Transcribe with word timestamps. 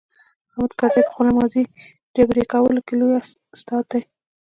حامد 0.53 0.71
کرزي 0.79 1.01
په 1.05 1.11
خپله 1.13 1.31
ماضي 1.37 1.63
جبيره 2.15 2.43
کولو 2.51 2.81
کې 2.87 2.93
لوی 2.99 3.15
استاد 3.55 3.83
دی. 3.91 4.01